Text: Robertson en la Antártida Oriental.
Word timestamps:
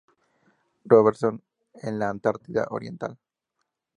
Robertson 0.85 1.43
en 1.83 1.99
la 1.99 2.09
Antártida 2.09 2.65
Oriental. 2.71 3.19